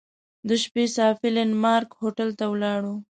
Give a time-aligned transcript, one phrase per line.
[0.47, 2.93] د شپې صافي لینډ مارک هوټل ته ولاړو.